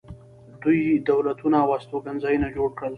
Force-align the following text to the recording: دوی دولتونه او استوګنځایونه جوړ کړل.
دوی 0.61 0.81
دولتونه 1.09 1.57
او 1.63 1.69
استوګنځایونه 1.77 2.47
جوړ 2.55 2.69
کړل. 2.77 2.89